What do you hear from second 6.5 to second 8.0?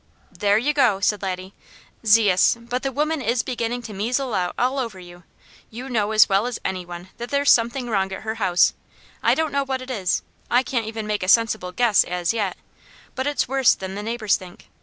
any one that there's something